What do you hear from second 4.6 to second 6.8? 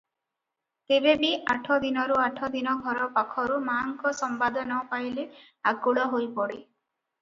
ନ ପାଇଲେ ଆକୁଳ ହୋଇପଡେ।